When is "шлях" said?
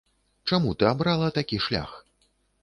1.67-1.93